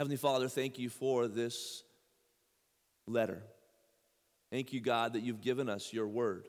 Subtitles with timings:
[0.00, 1.82] Heavenly Father, thank you for this
[3.06, 3.42] letter.
[4.50, 6.48] Thank you, God, that you've given us your word.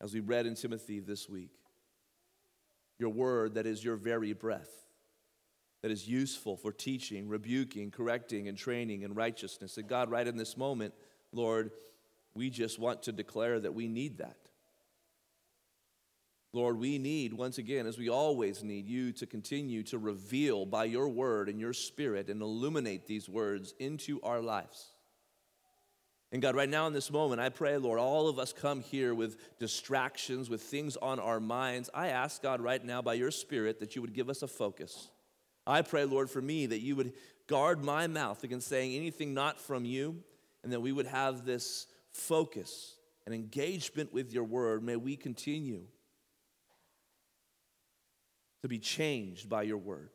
[0.00, 1.50] As we read in Timothy this week,
[2.98, 4.70] your word that is your very breath,
[5.82, 9.76] that is useful for teaching, rebuking, correcting, and training in righteousness.
[9.76, 10.94] And God, right in this moment,
[11.30, 11.72] Lord,
[12.32, 14.47] we just want to declare that we need that.
[16.52, 20.84] Lord, we need, once again, as we always need, you to continue to reveal by
[20.84, 24.92] your word and your spirit and illuminate these words into our lives.
[26.32, 29.14] And God, right now in this moment, I pray, Lord, all of us come here
[29.14, 31.90] with distractions, with things on our minds.
[31.94, 35.08] I ask, God, right now by your spirit that you would give us a focus.
[35.66, 37.12] I pray, Lord, for me that you would
[37.46, 40.22] guard my mouth against saying anything not from you,
[40.62, 42.96] and that we would have this focus
[43.26, 44.82] and engagement with your word.
[44.82, 45.82] May we continue
[48.62, 50.10] to be changed by your word.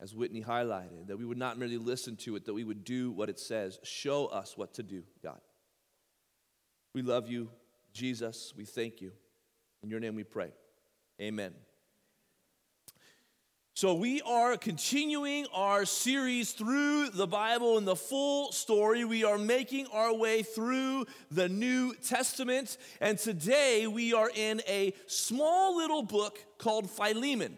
[0.00, 3.10] As Whitney highlighted, that we would not merely listen to it, that we would do
[3.10, 3.80] what it says.
[3.82, 5.40] Show us what to do, God.
[6.94, 7.50] We love you,
[7.92, 8.54] Jesus.
[8.56, 9.12] We thank you.
[9.82, 10.52] In your name we pray.
[11.20, 11.52] Amen.
[13.78, 19.04] So, we are continuing our series through the Bible and the full story.
[19.04, 22.76] We are making our way through the New Testament.
[23.00, 27.56] And today we are in a small little book called Philemon.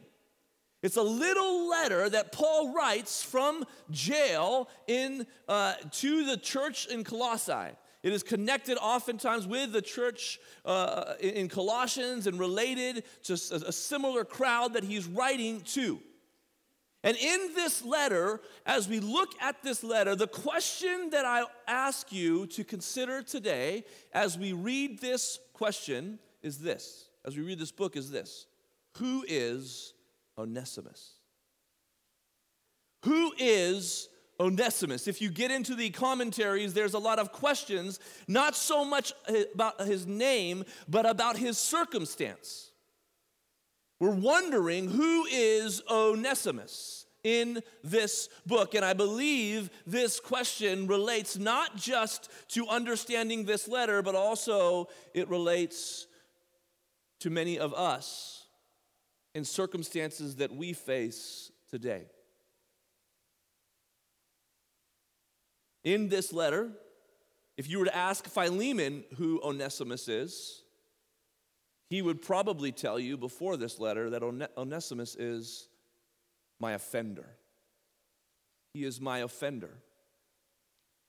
[0.82, 7.02] It's a little letter that Paul writes from jail in, uh, to the church in
[7.02, 7.74] Colossae.
[8.02, 14.26] It is connected oftentimes with the church uh, in Colossians and related to a similar
[14.26, 15.98] crowd that he's writing to.
[17.02, 22.12] And in this letter, as we look at this letter, the question that I ask
[22.12, 27.72] you to consider today as we read this question is this, as we read this
[27.72, 28.46] book, is this
[28.98, 29.94] Who is
[30.36, 31.14] Onesimus?
[33.04, 35.08] Who is Onesimus?
[35.08, 39.14] If you get into the commentaries, there's a lot of questions, not so much
[39.54, 42.69] about his name, but about his circumstance.
[44.00, 48.74] We're wondering who is Onesimus in this book.
[48.74, 55.28] And I believe this question relates not just to understanding this letter, but also it
[55.28, 56.06] relates
[57.20, 58.46] to many of us
[59.34, 62.06] in circumstances that we face today.
[65.84, 66.70] In this letter,
[67.56, 70.59] if you were to ask Philemon who Onesimus is,
[71.90, 74.22] he would probably tell you before this letter that
[74.56, 75.68] Onesimus is
[76.60, 77.26] my offender.
[78.72, 79.70] He is my offender.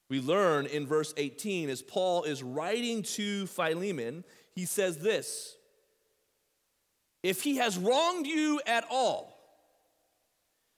[0.09, 4.25] We learn in verse 18 as Paul is writing to Philemon,
[4.55, 5.55] he says this
[7.21, 9.37] If he has wronged you at all,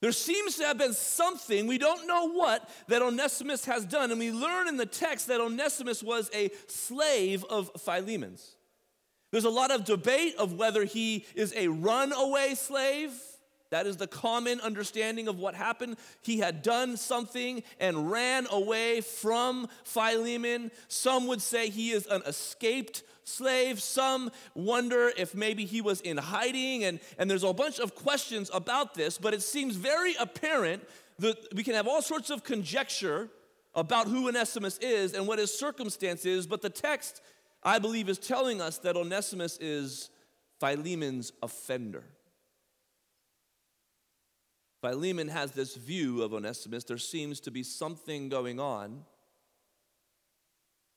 [0.02, 4.12] there seems to have been something, we don't know what, that Onesimus has done.
[4.12, 8.58] And we learn in the text that Onesimus was a slave of Philemon's.
[9.34, 13.12] There's a lot of debate of whether he is a runaway slave.
[13.72, 15.98] That is the common understanding of what happened.
[16.22, 20.70] He had done something and ran away from Philemon.
[20.88, 23.82] Some would say he is an escaped slave.
[23.82, 26.84] Some wonder if maybe he was in hiding.
[26.84, 31.52] And, and there's a bunch of questions about this, but it seems very apparent that
[31.56, 33.30] we can have all sorts of conjecture
[33.74, 37.24] about who Onesimus is and what his circumstance is, but the text
[37.66, 40.10] I believe is telling us that Onesimus is
[40.60, 42.04] Philemon's offender.
[44.82, 46.84] Philemon has this view of Onesimus.
[46.84, 49.06] There seems to be something going on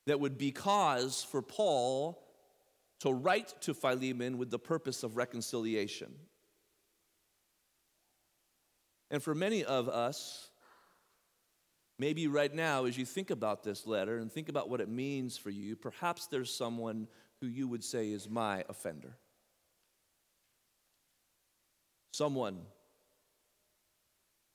[0.07, 2.23] that would be cause for Paul
[3.01, 6.13] to write to Philemon with the purpose of reconciliation.
[9.11, 10.51] And for many of us,
[11.99, 15.39] Maybe right now, as you think about this letter and think about what it means
[15.39, 17.09] for you, perhaps there's someone
[17.41, 19.17] who you would say is my offender.
[22.13, 22.59] Someone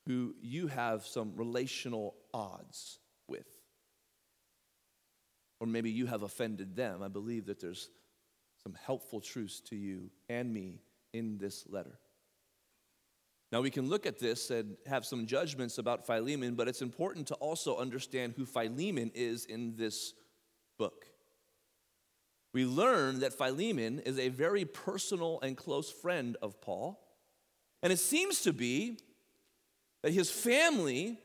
[0.07, 3.47] who you have some relational odds with.
[5.59, 7.03] Or maybe you have offended them.
[7.03, 7.89] I believe that there's
[8.63, 10.81] some helpful truths to you and me
[11.13, 11.99] in this letter.
[13.51, 17.27] Now, we can look at this and have some judgments about Philemon, but it's important
[17.27, 20.13] to also understand who Philemon is in this
[20.77, 21.07] book.
[22.53, 26.99] We learn that Philemon is a very personal and close friend of Paul.
[27.83, 28.99] And it seems to be
[30.01, 31.19] that his family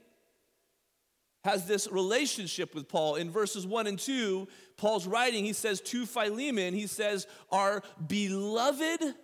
[1.44, 3.14] has this relationship with Paul.
[3.14, 9.14] In verses 1 and 2, Paul's writing, he says to Philemon, he says, Our beloved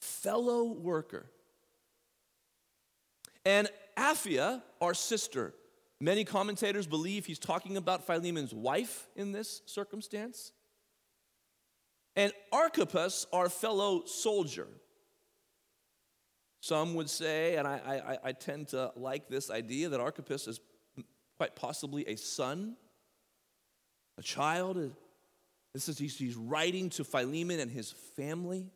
[0.00, 1.26] fellow worker.
[3.44, 5.54] And Apphia, our sister.
[6.00, 10.52] Many commentators believe he's talking about Philemon's wife in this circumstance.
[12.16, 14.66] And Archippus, our fellow soldier.
[16.60, 20.60] Some would say, and I, I, I tend to like this idea, that Archippus is
[21.36, 22.76] quite possibly a son,
[24.18, 24.92] a child.
[25.74, 28.70] This is he's, he's writing to Philemon and his family.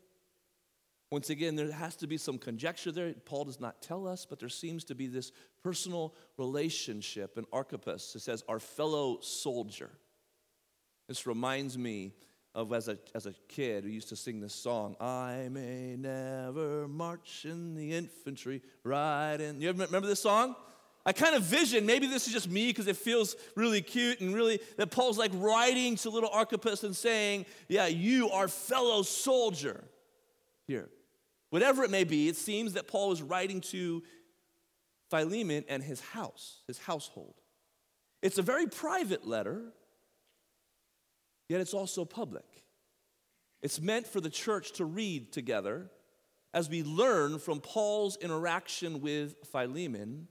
[1.10, 3.12] Once again, there has to be some conjecture there.
[3.24, 5.30] Paul does not tell us, but there seems to be this
[5.62, 7.36] personal relationship.
[7.36, 9.90] And Archippus, it says, our fellow soldier.
[11.06, 12.14] This reminds me
[12.56, 16.88] of as a, as a kid who used to sing this song, I may never
[16.88, 19.60] march in the infantry, ride in.
[19.60, 20.56] You ever remember this song?
[21.04, 24.34] I kind of vision, maybe this is just me because it feels really cute and
[24.34, 29.84] really that Paul's like writing to little Archippus and saying, Yeah, you are fellow soldier
[30.66, 30.88] here.
[31.56, 34.02] Whatever it may be, it seems that Paul is writing to
[35.08, 37.32] Philemon and his house, his household.
[38.20, 39.62] It's a very private letter,
[41.48, 42.44] yet it's also public.
[43.62, 45.90] It's meant for the church to read together
[46.52, 50.28] as we learn from Paul's interaction with Philemon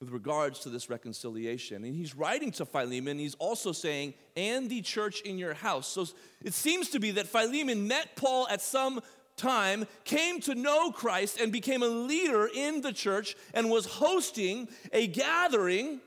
[0.00, 1.84] with regards to this reconciliation.
[1.84, 5.86] And he's writing to Philemon, he's also saying, and the church in your house.
[5.86, 6.06] So
[6.42, 9.02] it seems to be that Philemon met Paul at some
[9.36, 14.68] time, came to know Christ, and became a leader in the church and was hosting
[14.92, 16.00] a gathering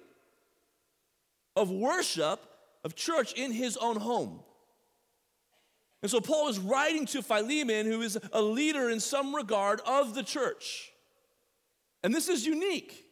[1.56, 2.40] of worship,
[2.84, 4.40] of church in his own home.
[6.02, 10.16] And so Paul is writing to Philemon, who is a leader in some regard of
[10.16, 10.92] the church.
[12.04, 13.06] And this is unique.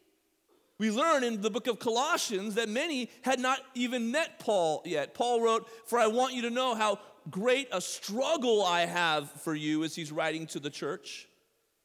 [0.80, 5.16] We learn in the book of Colossians that many had not even met Paul yet.
[5.16, 7.00] Paul wrote, For I want you to know how
[7.30, 11.28] great a struggle I have for you, as he's writing to the church,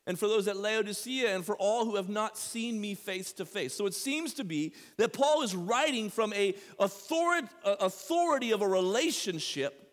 [0.07, 3.45] and for those at Laodicea, and for all who have not seen me face to
[3.45, 3.75] face.
[3.75, 9.93] So it seems to be that Paul is writing from a authority, of a relationship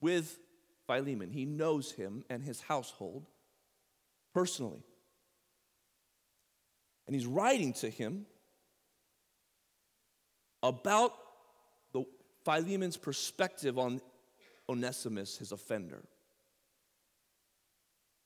[0.00, 0.38] with
[0.86, 1.30] Philemon.
[1.30, 3.26] He knows him and his household
[4.34, 4.84] personally.
[7.06, 8.26] And he's writing to him
[10.62, 11.14] about
[11.92, 12.04] the
[12.44, 14.00] Philemon's perspective on
[14.68, 16.02] Onesimus, his offender.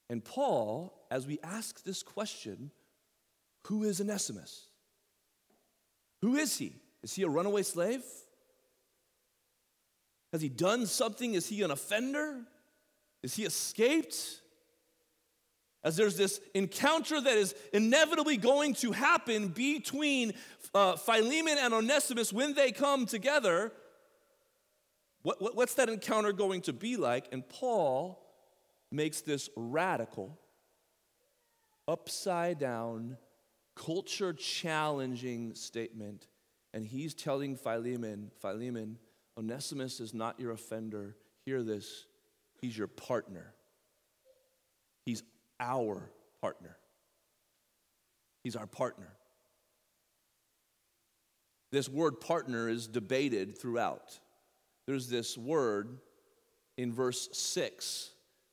[0.09, 2.71] And Paul, as we ask this question,
[3.67, 4.67] who is Onesimus?
[6.23, 6.75] Who is he?
[7.03, 8.03] Is he a runaway slave?
[10.33, 11.35] Has he done something?
[11.35, 12.41] Is he an offender?
[13.23, 14.41] Is he escaped?
[15.83, 20.35] As there's this encounter that is inevitably going to happen between
[20.75, 23.73] uh, Philemon and Onesimus when they come together,
[25.23, 27.27] what, what, what's that encounter going to be like?
[27.33, 28.23] And Paul
[28.91, 30.39] makes this radical,
[31.87, 33.17] upside down,
[33.75, 36.27] culture challenging statement.
[36.73, 38.99] And he's telling Philemon, Philemon,
[39.37, 41.17] Onesimus is not your offender.
[41.45, 42.07] Hear this.
[42.61, 43.55] He's your partner.
[45.05, 45.23] He's
[45.59, 46.77] our partner.
[48.43, 49.13] He's our partner.
[51.73, 54.19] This word partner is debated throughout
[54.91, 56.01] there's this word
[56.77, 58.11] in verse 6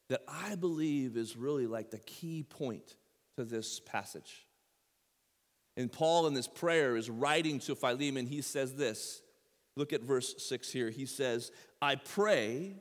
[0.09, 2.95] that I believe is really like the key point
[3.37, 4.45] to this passage.
[5.77, 8.27] And Paul in this prayer is writing to Philemon.
[8.27, 9.23] He says this.
[9.75, 10.91] Look at verse 6 here.
[10.91, 11.51] He says,
[11.81, 12.75] I pray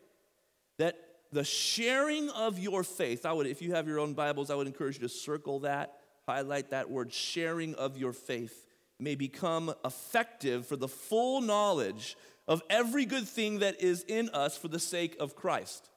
[0.79, 0.99] that
[1.33, 4.67] the sharing of your faith, I would, if you have your own Bibles, I would
[4.67, 5.95] encourage you to circle that,
[6.29, 8.67] highlight that word, sharing of your faith,
[9.01, 14.57] may become effective for the full knowledge of every good thing that is in us
[14.57, 15.91] for the sake of Christ.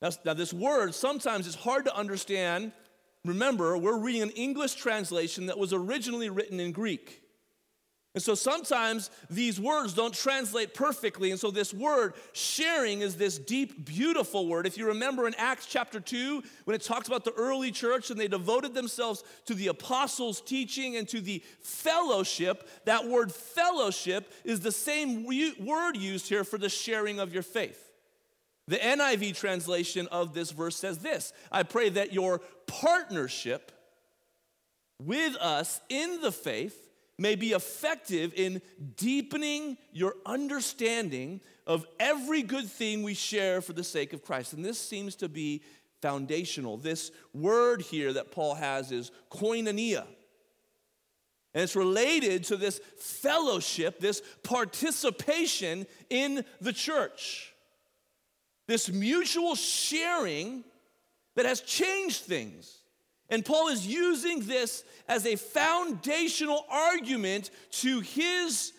[0.00, 2.72] Now, now, this word sometimes is hard to understand.
[3.24, 7.22] Remember, we're reading an English translation that was originally written in Greek.
[8.18, 11.30] And so sometimes these words don't translate perfectly.
[11.30, 14.66] And so this word, sharing, is this deep, beautiful word.
[14.66, 18.18] If you remember in Acts chapter 2, when it talks about the early church and
[18.18, 24.58] they devoted themselves to the apostles' teaching and to the fellowship, that word fellowship is
[24.58, 27.92] the same word used here for the sharing of your faith.
[28.66, 33.70] The NIV translation of this verse says this I pray that your partnership
[35.00, 36.87] with us in the faith
[37.18, 38.62] may be effective in
[38.96, 44.52] deepening your understanding of every good thing we share for the sake of Christ.
[44.52, 45.62] And this seems to be
[46.00, 46.76] foundational.
[46.76, 50.06] This word here that Paul has is koinonia.
[51.54, 57.52] And it's related to this fellowship, this participation in the church,
[58.68, 60.62] this mutual sharing
[61.34, 62.78] that has changed things.
[63.30, 68.72] And Paul is using this as a foundational argument to his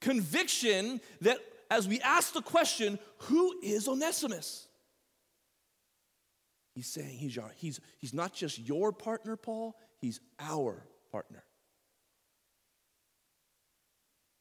[0.00, 1.38] conviction that
[1.70, 4.68] as we ask the question, who is Onesimus?
[6.74, 11.42] He's saying he's, your, he's, he's not just your partner, Paul, he's our partner.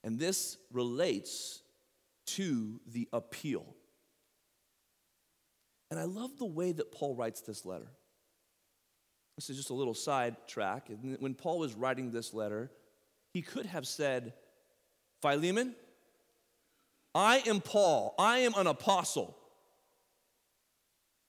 [0.03, 1.61] And this relates
[2.27, 3.65] to the appeal.
[5.89, 7.91] And I love the way that Paul writes this letter.
[9.35, 10.89] This is just a little side track.
[11.19, 12.71] When Paul was writing this letter,
[13.33, 14.33] he could have said,
[15.21, 15.75] Philemon,
[17.13, 19.37] I am Paul, I am an apostle.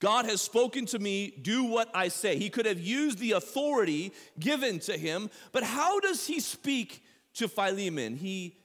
[0.01, 2.37] God has spoken to me, do what I say.
[2.37, 7.03] He could have used the authority given to him, but how does he speak
[7.35, 8.15] to Philemon?
[8.17, 8.59] He,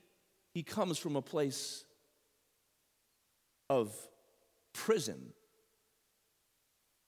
[0.53, 1.85] he comes from a place
[3.69, 3.95] of
[4.73, 5.33] prison.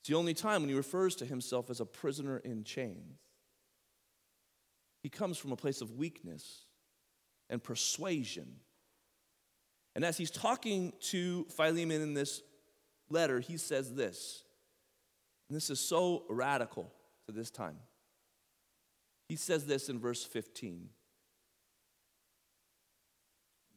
[0.04, 3.22] It's the only time when he refers to himself as a prisoner in chains.
[5.02, 6.66] He comes from a place of weakness
[7.50, 8.58] and persuasion.
[9.96, 12.42] And as he's talking to Philemon in this
[13.10, 14.44] letter, he says this,
[15.48, 16.92] and this is so radical
[17.28, 17.78] to this time.
[19.30, 20.90] He says this in verse 15.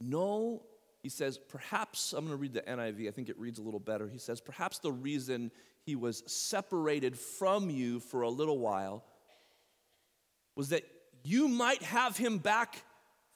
[0.00, 0.64] No,
[1.07, 3.79] he says, perhaps, I'm going to read the NIV, I think it reads a little
[3.79, 4.09] better.
[4.09, 5.53] He says, perhaps the reason
[5.85, 9.05] he was separated from you for a little while
[10.57, 10.83] was that
[11.23, 12.83] you might have him back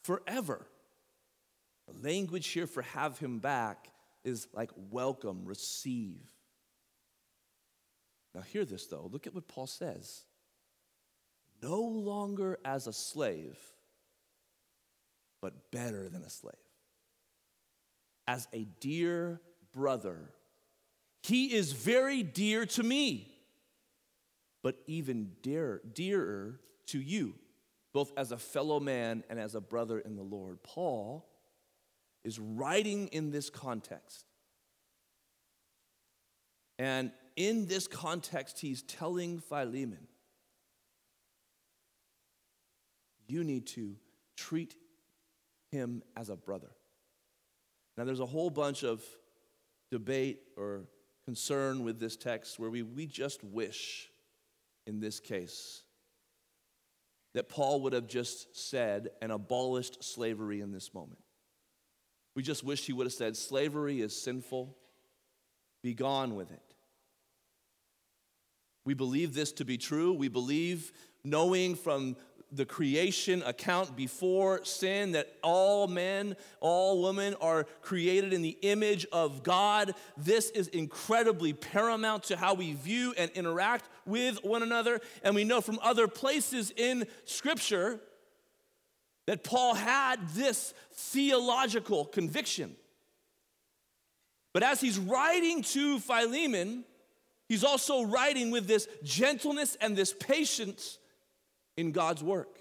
[0.03, 0.67] forever.
[1.87, 3.93] The language here for have him back
[4.25, 6.29] is like welcome, receive.
[8.35, 9.09] Now, hear this though.
[9.13, 10.25] Look at what Paul says.
[11.63, 13.57] No longer as a slave,
[15.41, 16.57] but better than a slave.
[18.31, 19.41] As a dear
[19.73, 20.31] brother
[21.23, 23.31] he is very dear to me,
[24.63, 27.35] but even dearer, dearer to you,
[27.93, 30.63] both as a fellow man and as a brother in the Lord.
[30.63, 31.29] Paul
[32.25, 34.25] is writing in this context.
[36.79, 40.07] And in this context, he's telling Philemon,
[43.29, 43.97] you need to
[44.37, 44.75] treat
[45.71, 46.71] him as a brother.
[48.01, 49.05] Now, there's a whole bunch of
[49.91, 50.87] debate or
[51.27, 54.09] concern with this text where we, we just wish,
[54.87, 55.83] in this case,
[57.35, 61.21] that Paul would have just said and abolished slavery in this moment.
[62.35, 64.79] We just wish he would have said, Slavery is sinful,
[65.83, 66.75] be gone with it.
[68.87, 70.15] We believe this to be true.
[70.15, 70.91] We believe,
[71.23, 72.17] knowing from
[72.53, 79.07] the creation account before sin that all men, all women are created in the image
[79.13, 79.95] of God.
[80.17, 85.01] This is incredibly paramount to how we view and interact with one another.
[85.23, 88.01] And we know from other places in Scripture
[89.27, 92.75] that Paul had this theological conviction.
[94.53, 96.85] But as he's writing to Philemon,
[97.49, 100.99] he's also writing with this gentleness and this patience
[101.77, 102.61] in God's work.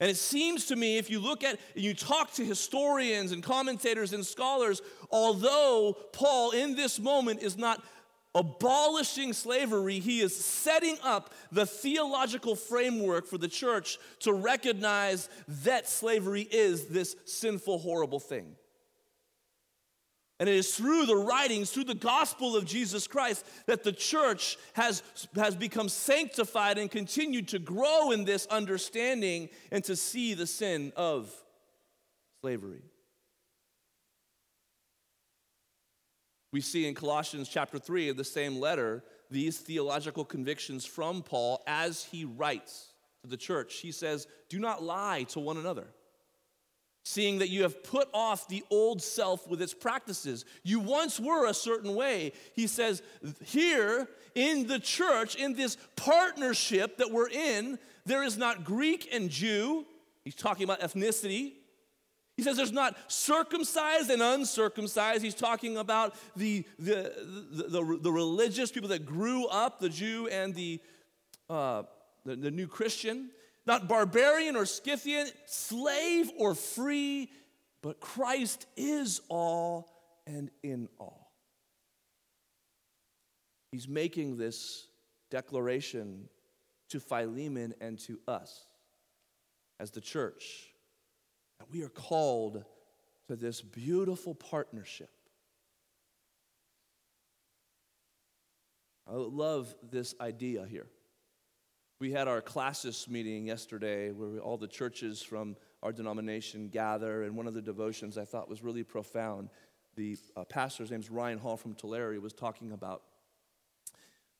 [0.00, 4.12] And it seems to me, if you look at, you talk to historians and commentators
[4.12, 4.80] and scholars,
[5.10, 7.82] although Paul in this moment is not
[8.34, 15.88] abolishing slavery, he is setting up the theological framework for the church to recognize that
[15.88, 18.54] slavery is this sinful, horrible thing.
[20.40, 24.56] And it is through the writings, through the gospel of Jesus Christ, that the church
[24.74, 25.02] has,
[25.34, 30.92] has become sanctified and continued to grow in this understanding and to see the sin
[30.96, 31.32] of
[32.40, 32.82] slavery.
[36.52, 41.62] We see in Colossians chapter 3 of the same letter these theological convictions from Paul
[41.66, 42.92] as he writes
[43.22, 43.76] to the church.
[43.76, 45.88] He says, Do not lie to one another
[47.08, 50.44] seeing that you have put off the old self with its practices.
[50.62, 52.32] You once were a certain way.
[52.52, 53.02] He says,
[53.46, 59.30] here in the church, in this partnership that we're in, there is not Greek and
[59.30, 59.86] Jew.
[60.22, 61.54] He's talking about ethnicity.
[62.36, 65.22] He says there's not circumcised and uncircumcised.
[65.22, 67.10] He's talking about the, the,
[67.50, 70.78] the, the, the religious people that grew up, the Jew and the,
[71.48, 71.84] uh,
[72.26, 73.30] the, the new Christian
[73.68, 77.30] not barbarian or Scythian, slave or free,
[77.82, 79.92] but Christ is all
[80.26, 81.30] and in all.
[83.70, 84.88] He's making this
[85.30, 86.30] declaration
[86.88, 88.64] to Philemon and to us
[89.78, 90.70] as the church
[91.58, 92.64] that we are called
[93.28, 95.10] to this beautiful partnership.
[99.06, 100.86] I love this idea here.
[102.00, 107.36] We had our classis meeting yesterday where all the churches from our denomination gather, and
[107.36, 109.50] one of the devotions I thought was really profound.
[109.96, 113.02] The uh, pastor's name's Ryan Hall from Tulare was talking about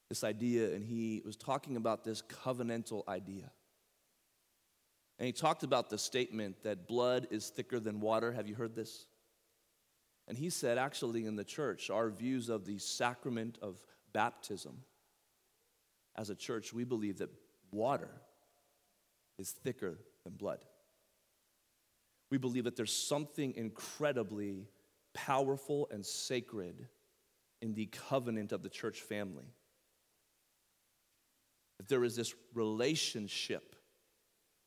[0.08, 3.50] this idea, and he was talking about this covenantal idea.
[5.18, 8.30] And he talked about the statement that blood is thicker than water.
[8.30, 9.06] Have you heard this?
[10.28, 14.84] And he said, actually, in the church, our views of the sacrament of baptism,
[16.16, 17.30] as a church, we believe that
[17.70, 18.10] water
[19.38, 20.64] is thicker than blood.
[22.30, 24.68] We believe that there's something incredibly
[25.14, 26.88] powerful and sacred
[27.62, 29.46] in the covenant of the church family.
[31.78, 33.74] That there is this relationship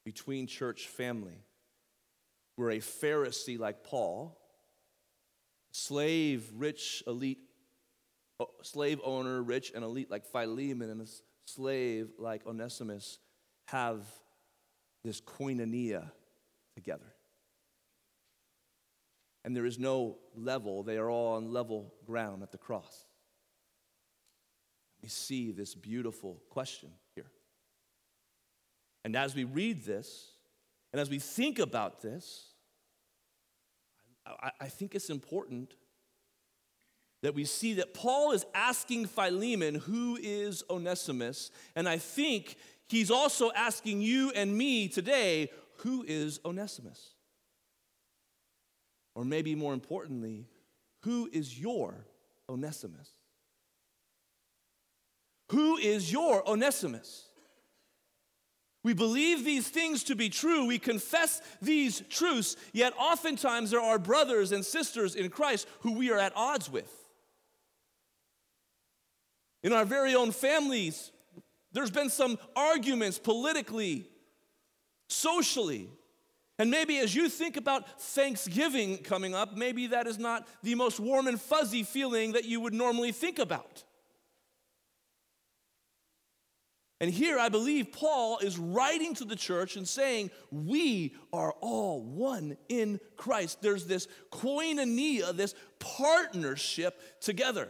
[0.03, 1.38] between church family
[2.55, 4.38] where a Pharisee like Paul,
[5.72, 7.39] slave, rich, elite,
[8.39, 11.08] oh, slave owner, rich and elite like Philemon, and
[11.45, 13.19] slave like Onesimus
[13.65, 14.05] have
[15.03, 16.12] this koinonia
[16.75, 17.13] together.
[19.43, 23.05] And there is no level, they are all on level ground at the cross.
[25.01, 27.31] We see this beautiful question here.
[29.03, 30.33] And as we read this,
[30.93, 32.50] and as we think about this,
[34.25, 35.74] I, I think it's important
[37.22, 41.51] that we see that Paul is asking Philemon, who is Onesimus?
[41.75, 42.56] And I think
[42.88, 47.16] he's also asking you and me today, who is Onesimus?
[49.16, 50.48] Or maybe more importantly,
[51.04, 52.06] who is your
[52.50, 53.10] Onesimus?
[55.50, 57.28] Who is your Onesimus?
[58.84, 60.66] We believe these things to be true.
[60.66, 66.10] We confess these truths, yet oftentimes there are brothers and sisters in Christ who we
[66.10, 67.00] are at odds with.
[69.63, 71.12] In our very own families,
[71.72, 74.10] there's been some arguments politically,
[75.08, 75.89] socially.
[76.59, 81.00] And maybe as you think about Thanksgiving coming up, maybe that is not the most
[81.00, 83.83] warm and fuzzy feeling that you would normally think about.
[87.00, 92.03] And here I believe Paul is writing to the church and saying, We are all
[92.03, 93.64] one in Christ.
[93.64, 97.70] There's this koinonia, this partnership together.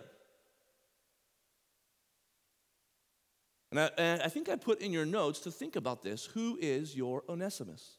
[3.72, 6.58] And I, and I, think I put in your notes to think about this who
[6.62, 7.98] is your Onesimus?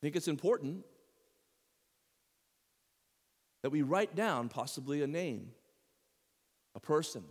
[0.00, 0.84] I think it's important
[3.62, 5.50] that we write down possibly a name,
[6.74, 7.24] a person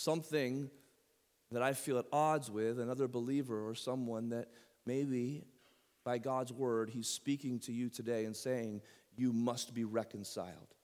[0.00, 0.70] something
[1.52, 4.48] that I feel at odds with, another believer or someone that
[4.86, 5.44] maybe
[6.04, 8.80] by God's word, He's speaking to you today and saying,
[9.16, 10.74] You must be reconciled.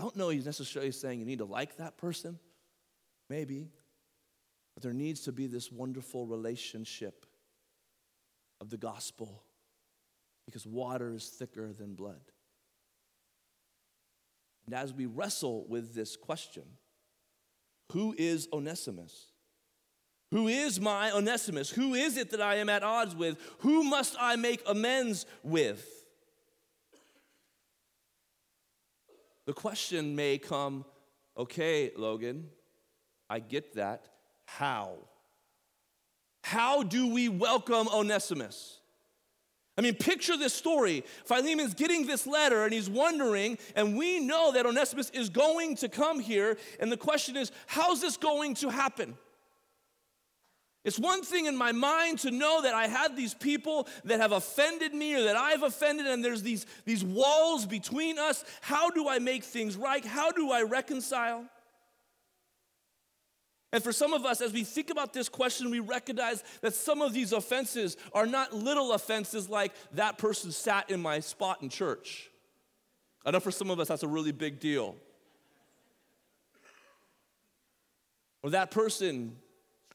[0.00, 2.38] I don't know He's necessarily saying you need to like that person,
[3.28, 3.68] maybe,
[4.74, 7.26] but there needs to be this wonderful relationship
[8.62, 9.42] of the gospel
[10.46, 12.22] because water is thicker than blood.
[14.64, 16.64] And as we wrestle with this question,
[17.92, 19.26] who is Onesimus?
[20.30, 21.68] Who is my Onesimus?
[21.68, 23.36] Who is it that I am at odds with?
[23.58, 25.99] Who must I make amends with?
[29.50, 30.84] The question may come
[31.36, 32.50] okay, Logan,
[33.28, 34.06] I get that.
[34.44, 34.92] How?
[36.44, 38.78] How do we welcome Onesimus?
[39.76, 41.02] I mean, picture this story.
[41.24, 45.88] Philemon's getting this letter and he's wondering, and we know that Onesimus is going to
[45.88, 46.56] come here.
[46.78, 49.18] And the question is, how's this going to happen?
[50.82, 54.32] It's one thing in my mind to know that I have these people that have
[54.32, 58.44] offended me or that I've offended, and there's these, these walls between us.
[58.62, 60.04] How do I make things right?
[60.04, 61.44] How do I reconcile?
[63.72, 67.02] And for some of us, as we think about this question, we recognize that some
[67.02, 71.68] of these offenses are not little offenses like that person sat in my spot in
[71.68, 72.30] church.
[73.24, 74.96] I know for some of us that's a really big deal.
[78.42, 79.36] Or that person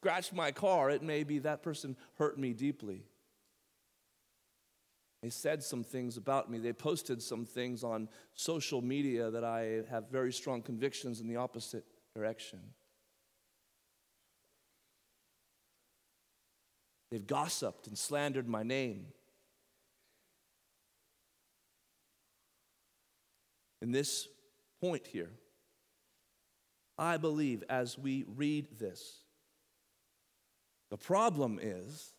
[0.06, 3.02] scratched my car, it may be that person hurt me deeply.
[5.20, 6.58] They said some things about me.
[6.58, 11.34] They posted some things on social media that I have very strong convictions in the
[11.34, 12.60] opposite direction.
[17.10, 19.06] They've gossiped and slandered my name.
[23.82, 24.28] In this
[24.80, 25.32] point here,
[26.96, 29.24] I believe as we read this,
[30.90, 32.12] the problem is,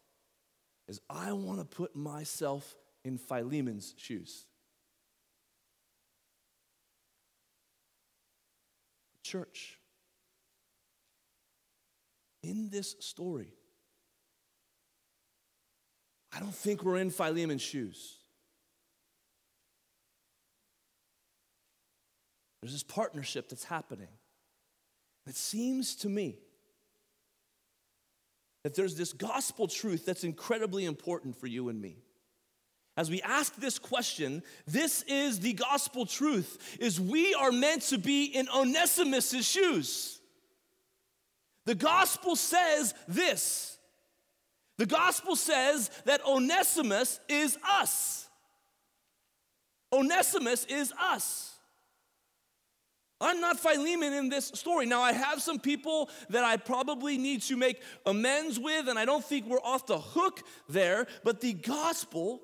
[0.88, 4.46] is I want to put myself in Philemon's shoes.
[9.24, 9.78] Church,
[12.44, 13.54] in this story,
[16.34, 18.18] I don't think we're in Philemon's shoes.
[22.62, 24.08] There's this partnership that's happening.
[25.26, 26.40] It seems to me
[28.68, 31.96] that there's this gospel truth that's incredibly important for you and me.
[32.98, 37.98] As we ask this question, this is the gospel truth is we are meant to
[37.98, 40.20] be in Onesimus' shoes.
[41.64, 43.78] The gospel says this.
[44.78, 48.28] The gospel says that Onesimus is us.
[49.94, 51.57] Onesimus is us.
[53.20, 54.86] I'm not Philemon in this story.
[54.86, 59.06] Now, I have some people that I probably need to make amends with, and I
[59.06, 62.42] don't think we're off the hook there, but the gospel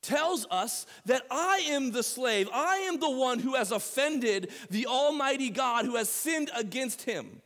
[0.00, 2.48] tells us that I am the slave.
[2.52, 7.40] I am the one who has offended the Almighty God, who has sinned against him.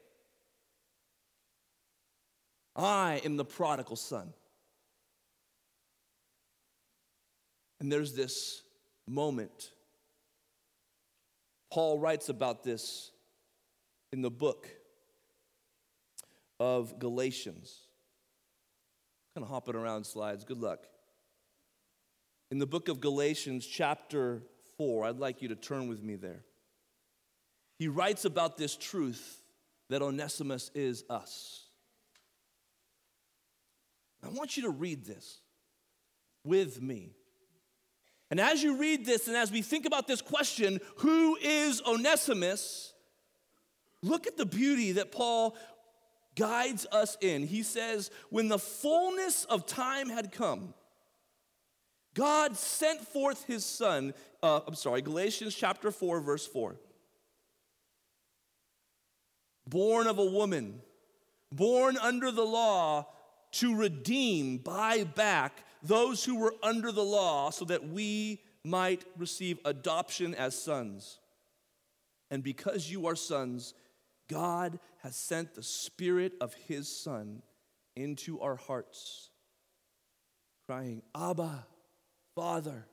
[2.76, 4.34] I am the prodigal son.
[7.80, 8.62] And there's this
[9.06, 9.70] moment
[11.70, 13.10] Paul writes about this
[14.12, 14.68] in the book
[16.58, 17.80] of Galatians.
[19.34, 20.44] Kind of hopping around slides.
[20.44, 20.86] Good luck.
[22.50, 24.42] In the book of Galatians, chapter
[24.78, 26.44] 4, I'd like you to turn with me there.
[27.78, 29.42] He writes about this truth
[29.90, 31.66] that Onesimus is us.
[34.24, 35.40] I want you to read this
[36.44, 37.12] with me.
[38.30, 42.92] And as you read this and as we think about this question, who is Onesimus?
[44.02, 45.56] Look at the beauty that Paul
[46.36, 47.46] guides us in.
[47.46, 50.74] He says, When the fullness of time had come,
[52.14, 54.12] God sent forth his son.
[54.42, 56.76] Uh, I'm sorry, Galatians chapter 4, verse 4.
[59.66, 60.80] Born of a woman,
[61.52, 63.06] born under the law
[63.52, 69.58] to redeem, buy back those who were under the law so that we might receive
[69.64, 71.18] adoption as sons.
[72.30, 73.74] And because you are sons,
[74.28, 77.42] God has sent the Spirit of His Son
[77.96, 79.30] into our hearts,
[80.66, 81.66] crying, Abba,
[82.34, 82.86] Father.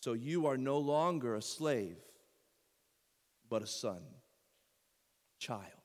[0.00, 1.96] So you are no longer a slave,
[3.48, 4.00] but a son,
[5.38, 5.75] child.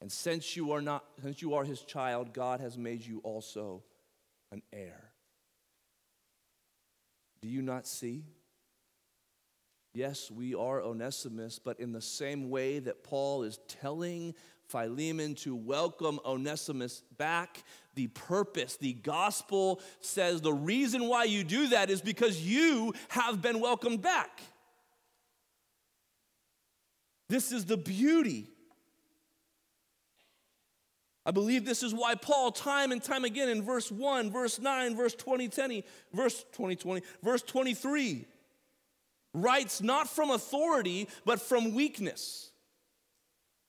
[0.00, 3.82] And since you are not since you are his child, God has made you also
[4.52, 5.10] an heir.
[7.40, 8.24] Do you not see?
[9.94, 14.34] Yes, we are Onesimus, but in the same way that Paul is telling
[14.68, 17.62] Philemon to welcome Onesimus back,
[17.94, 23.40] the purpose, the gospel says the reason why you do that is because you have
[23.40, 24.42] been welcomed back.
[27.28, 28.50] This is the beauty
[31.26, 34.94] I believe this is why Paul, time and time again in verse 1, verse 9,
[34.94, 35.84] verse 20, 20
[36.14, 38.24] verse 2020, verse 23,
[39.34, 42.52] writes not from authority, but from weakness.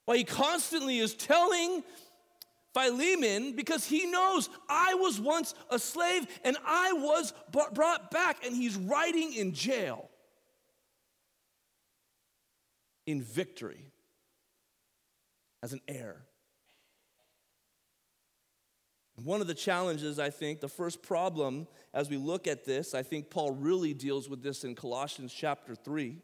[0.06, 1.84] Why he constantly is telling
[2.76, 7.34] Philemon because he knows I was once a slave and I was
[7.74, 10.12] brought back, and he's writing in jail
[13.08, 13.92] in victory
[15.64, 16.27] as an heir.
[19.24, 23.02] One of the challenges, I think, the first problem as we look at this, I
[23.02, 26.18] think Paul really deals with this in Colossians chapter 3,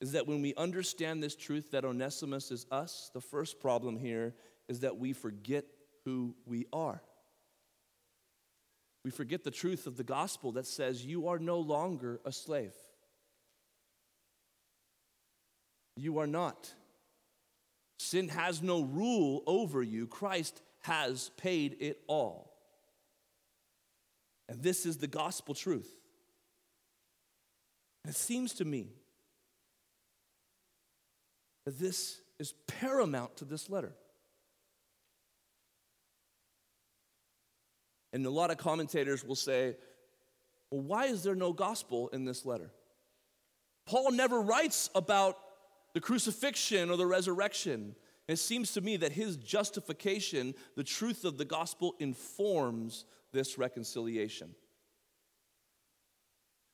[0.00, 4.34] is that when we understand this truth that Onesimus is us, the first problem here
[4.68, 5.64] is that we forget
[6.04, 7.00] who we are.
[9.04, 12.74] We forget the truth of the gospel that says you are no longer a slave.
[15.96, 16.70] You are not.
[17.98, 20.06] Sin has no rule over you.
[20.06, 22.52] Christ has paid it all.
[24.48, 25.90] And this is the gospel truth.
[28.04, 28.88] And it seems to me
[31.64, 33.94] that this is paramount to this letter.
[38.12, 39.76] And a lot of commentators will say,
[40.70, 42.70] well, why is there no gospel in this letter?
[43.86, 45.38] Paul never writes about
[45.94, 47.94] the crucifixion or the resurrection.
[48.26, 54.54] It seems to me that his justification, the truth of the gospel, informs this reconciliation.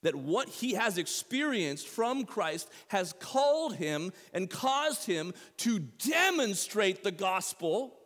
[0.03, 7.03] That what he has experienced from Christ has called him and caused him to demonstrate
[7.03, 7.97] the gospel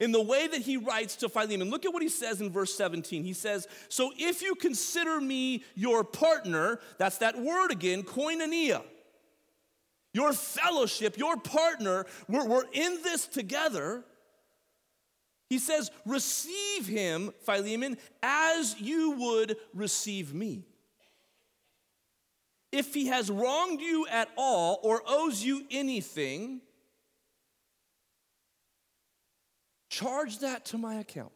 [0.00, 1.70] in the way that he writes to Philemon.
[1.70, 3.24] Look at what he says in verse 17.
[3.24, 8.82] He says, So if you consider me your partner, that's that word again, koinonia,
[10.16, 14.02] your fellowship, your partner, we're, we're in this together.
[15.50, 20.64] He says, Receive him, Philemon, as you would receive me.
[22.72, 26.62] If he has wronged you at all or owes you anything,
[29.90, 31.32] charge that to my account.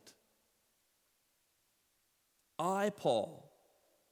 [2.58, 3.52] I, Paul,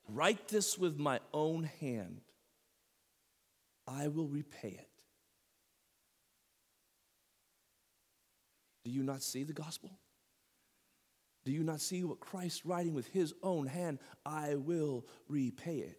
[0.06, 2.20] write this with my own hand.
[3.88, 4.88] I will repay it.
[8.84, 9.98] Do you not see the gospel?
[11.44, 13.98] Do you not see what Christ writing with his own hand?
[14.26, 15.98] I will repay it.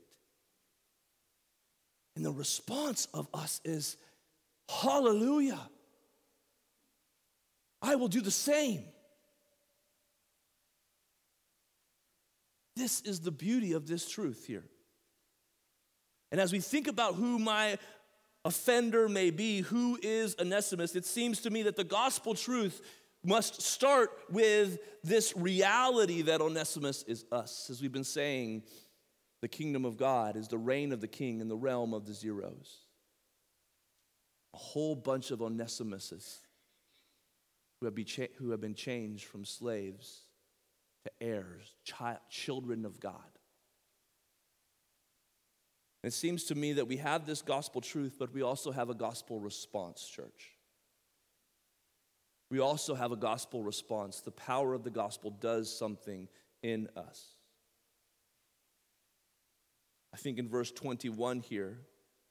[2.16, 3.98] And the response of us is,
[4.70, 5.60] Hallelujah.
[7.82, 8.84] I will do the same.
[12.76, 14.66] This is the beauty of this truth here.
[16.32, 17.78] And as we think about who my
[18.46, 22.82] offender may be, who is Onesimus, it seems to me that the gospel truth
[23.24, 27.70] must start with this reality that Onesimus is us.
[27.70, 28.64] As we've been saying,
[29.42, 32.14] the kingdom of God is the reign of the king in the realm of the
[32.14, 32.86] zeros.
[34.54, 36.40] A whole bunch of Onesimuses
[37.80, 40.22] who have, cha- who have been changed from slaves
[41.06, 43.39] to heirs, chi- children of God.
[46.04, 48.94] It seems to me that we have this gospel truth, but we also have a
[48.94, 50.52] gospel response, church.
[52.50, 54.22] We also have a gospel response.
[54.22, 56.28] The power of the gospel does something
[56.64, 57.36] in us.
[60.14, 61.78] I think in verse 21 here,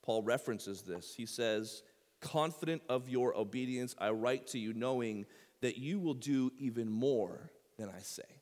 [0.03, 1.15] Paul references this.
[1.15, 1.83] He says,
[2.21, 5.27] Confident of your obedience, I write to you, knowing
[5.61, 8.38] that you will do even more than I say.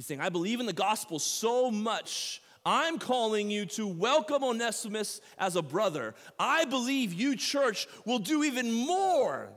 [0.00, 2.40] He's saying, I believe in the gospel so much.
[2.64, 6.14] I'm calling you to welcome Onesimus as a brother.
[6.38, 9.50] I believe you, church, will do even more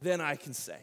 [0.00, 0.78] than I can say.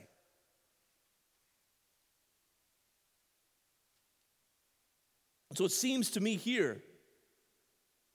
[5.56, 6.82] So it seems to me here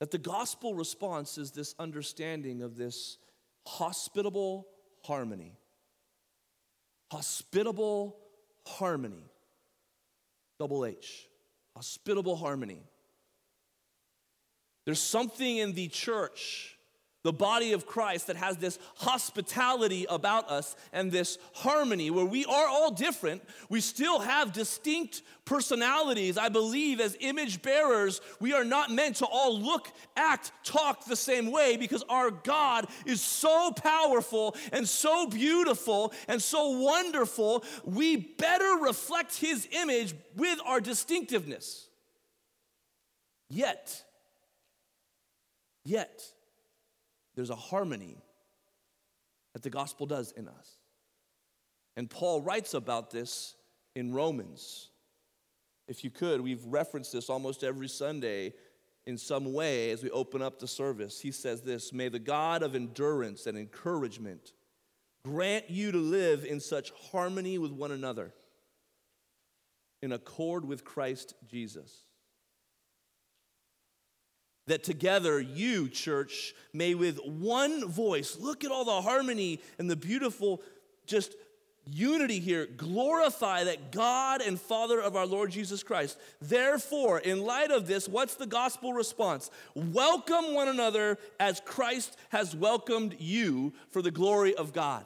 [0.00, 3.16] that the gospel response is this understanding of this
[3.66, 4.66] hospitable
[5.02, 5.56] harmony.
[7.10, 8.18] Hospitable
[8.66, 9.30] harmony.
[10.58, 11.28] Double H.
[11.76, 12.82] Hospitable harmony.
[14.84, 16.73] There's something in the church
[17.24, 22.44] the body of Christ that has this hospitality about us and this harmony where we
[22.44, 23.42] are all different.
[23.70, 26.36] We still have distinct personalities.
[26.36, 31.16] I believe as image bearers, we are not meant to all look, act, talk the
[31.16, 37.64] same way because our God is so powerful and so beautiful and so wonderful.
[37.84, 41.88] We better reflect his image with our distinctiveness.
[43.48, 44.04] Yet,
[45.84, 46.22] yet,
[47.34, 48.16] there's a harmony
[49.52, 50.78] that the gospel does in us.
[51.96, 53.54] And Paul writes about this
[53.94, 54.88] in Romans.
[55.86, 58.54] If you could, we've referenced this almost every Sunday
[59.06, 61.20] in some way as we open up the service.
[61.20, 64.52] He says this May the God of endurance and encouragement
[65.24, 68.32] grant you to live in such harmony with one another,
[70.02, 72.04] in accord with Christ Jesus
[74.66, 79.96] that together you, church, may with one voice, look at all the harmony and the
[79.96, 80.62] beautiful
[81.06, 81.34] just
[81.86, 86.18] unity here, glorify that God and Father of our Lord Jesus Christ.
[86.40, 89.50] Therefore, in light of this, what's the gospel response?
[89.74, 95.04] Welcome one another as Christ has welcomed you for the glory of God.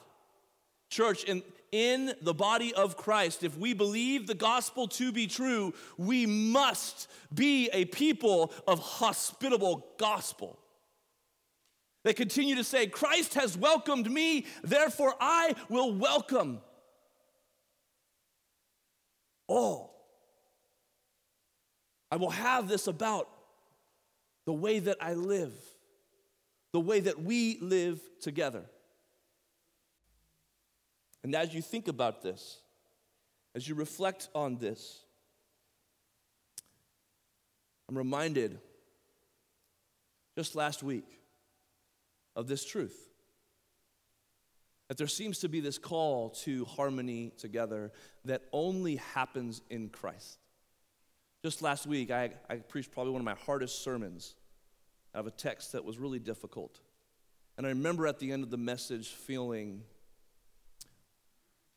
[0.89, 5.75] Church, in, in the body of Christ, if we believe the gospel to be true,
[5.97, 10.59] we must be a people of hospitable gospel.
[12.05, 16.61] They continue to say, Christ has welcomed me, therefore I will welcome
[19.47, 19.89] all.
[22.11, 23.29] I will have this about
[24.47, 25.53] the way that I live,
[26.73, 28.65] the way that we live together.
[31.23, 32.61] And as you think about this,
[33.55, 35.01] as you reflect on this,
[37.89, 38.59] I'm reminded
[40.37, 41.21] just last week
[42.37, 43.09] of this truth
[44.89, 47.93] that there seems to be this call to harmony together
[48.25, 50.39] that only happens in Christ.
[51.43, 54.35] Just last week, I, I preached probably one of my hardest sermons
[55.15, 56.81] out of a text that was really difficult.
[57.57, 59.83] And I remember at the end of the message feeling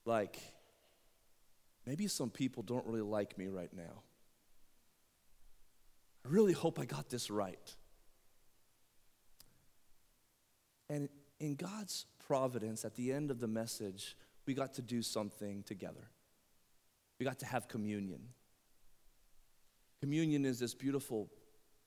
[0.06, 0.40] like
[1.86, 4.04] maybe some people don't really like me right now.
[6.26, 7.76] I really hope I got this right.
[10.90, 11.10] And
[11.40, 16.10] in God's providence, at the end of the message, we got to do something together.
[17.20, 18.22] We got to have communion.
[20.02, 21.30] Communion is this beautiful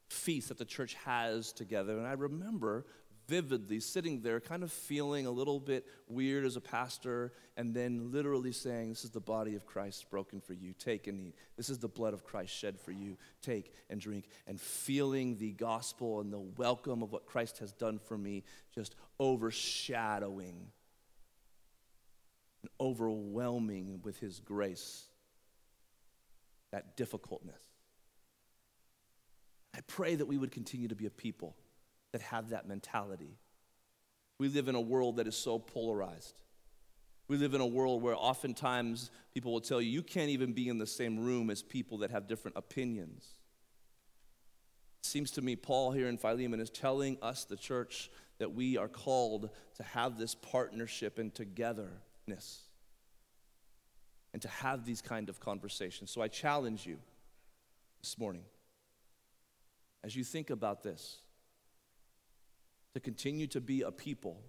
[0.08, 1.98] feast that the church has together.
[1.98, 2.86] And I remember
[3.26, 8.10] vividly sitting there, kind of feeling a little bit weird as a pastor, and then
[8.12, 10.72] literally saying, This is the body of Christ broken for you.
[10.72, 11.34] Take and eat.
[11.56, 13.16] This is the blood of Christ shed for you.
[13.42, 14.28] Take and drink.
[14.46, 18.94] And feeling the gospel and the welcome of what Christ has done for me just
[19.18, 20.68] overshadowing
[22.62, 25.06] and overwhelming with his grace
[26.72, 27.62] that difficultness.
[29.76, 31.56] I pray that we would continue to be a people
[32.14, 33.36] that have that mentality.
[34.38, 36.40] We live in a world that is so polarized.
[37.26, 40.68] We live in a world where oftentimes people will tell you you can't even be
[40.68, 43.26] in the same room as people that have different opinions.
[45.02, 48.76] It seems to me Paul here in Philemon is telling us, the church, that we
[48.76, 52.60] are called to have this partnership and togetherness
[54.32, 56.12] and to have these kind of conversations.
[56.12, 56.98] So I challenge you
[58.02, 58.44] this morning
[60.04, 61.18] as you think about this
[62.94, 64.40] to continue to be a people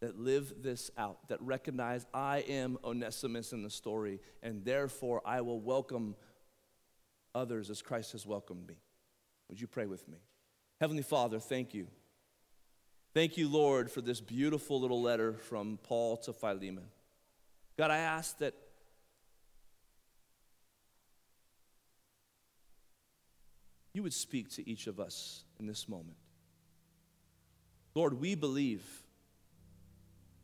[0.00, 5.40] that live this out, that recognize I am Onesimus in the story, and therefore I
[5.40, 6.14] will welcome
[7.34, 8.76] others as Christ has welcomed me.
[9.48, 10.18] Would you pray with me?
[10.80, 11.88] Heavenly Father, thank you.
[13.14, 16.84] Thank you, Lord, for this beautiful little letter from Paul to Philemon.
[17.76, 18.54] God, I ask that
[23.94, 26.16] you would speak to each of us in this moment.
[27.98, 28.84] Lord, we believe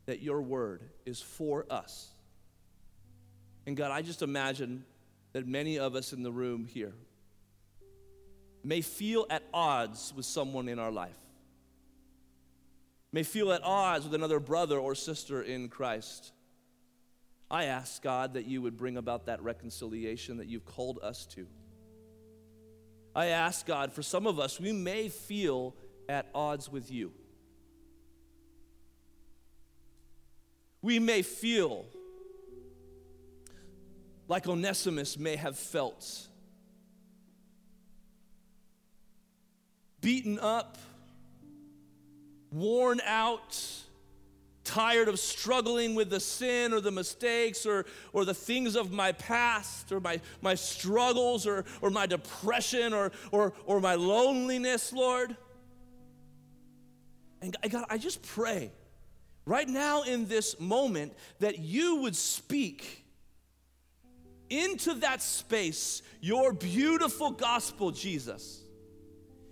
[0.07, 2.09] that your word is for us.
[3.65, 4.83] And God, I just imagine
[5.31, 6.91] that many of us in the room here
[8.61, 11.15] may feel at odds with someone in our life,
[13.13, 16.33] may feel at odds with another brother or sister in Christ.
[17.49, 21.47] I ask, God, that you would bring about that reconciliation that you've called us to.
[23.15, 25.73] I ask God, for some of us, we may feel
[26.09, 27.13] at odds with you.
[30.85, 31.83] We may feel
[34.27, 36.27] like Onesimus may have felt
[39.99, 40.77] beaten up,
[42.51, 43.59] worn out
[44.63, 49.11] tired of struggling with the sin or the mistakes or, or the things of my
[49.13, 55.35] past or my, my struggles or, or my depression or, or, or my loneliness, Lord.
[57.41, 58.71] And God, I just pray
[59.45, 63.03] right now in this moment that you would speak
[64.49, 68.65] into that space your beautiful gospel, Jesus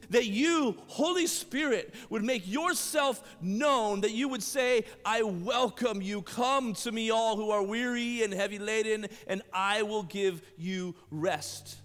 [0.10, 6.22] that you, Holy Spirit, would make yourself known, that you would say, I welcome you.
[6.22, 10.96] Come to me, all who are weary and heavy laden, and I will give you
[11.12, 11.78] rest.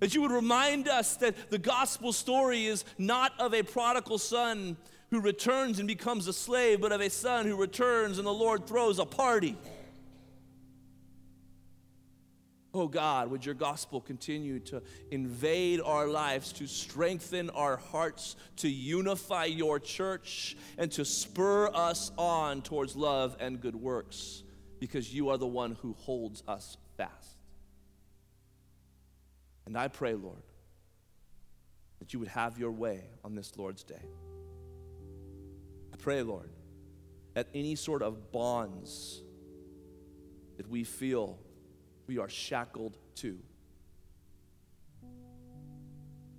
[0.00, 4.76] That you would remind us that the gospel story is not of a prodigal son
[5.10, 8.66] who returns and becomes a slave, but of a son who returns and the Lord
[8.66, 9.56] throws a party.
[12.74, 18.68] Oh God, would your gospel continue to invade our lives, to strengthen our hearts, to
[18.68, 24.42] unify your church, and to spur us on towards love and good works,
[24.78, 27.38] because you are the one who holds us fast.
[29.64, 30.42] And I pray, Lord,
[31.98, 34.02] that you would have your way on this Lord's day.
[36.06, 36.50] Pray, Lord,
[37.34, 39.24] that any sort of bonds
[40.56, 41.36] that we feel
[42.06, 43.36] we are shackled to.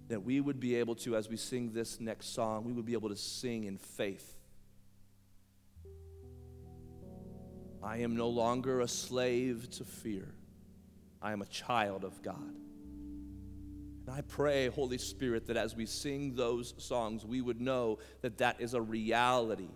[0.07, 2.93] That we would be able to, as we sing this next song, we would be
[2.93, 4.37] able to sing in faith.
[7.83, 10.33] I am no longer a slave to fear.
[11.21, 12.55] I am a child of God.
[14.07, 18.39] And I pray, Holy Spirit, that as we sing those songs, we would know that
[18.39, 19.69] that is a reality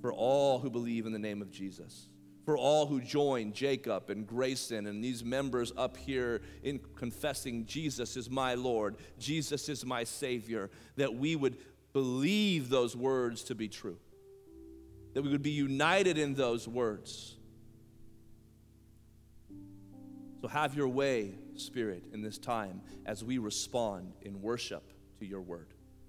[0.00, 2.08] for all who believe in the name of Jesus
[2.44, 8.16] for all who join Jacob and Grayson and these members up here in confessing Jesus
[8.16, 11.56] is my Lord, Jesus is my Savior, that we would
[11.92, 13.96] believe those words to be true,
[15.14, 17.36] that we would be united in those words.
[20.42, 25.40] So have your way, Spirit, in this time as we respond in worship to your
[25.40, 25.68] word.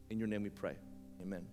[0.09, 0.75] In your name we pray.
[1.21, 1.45] Amen.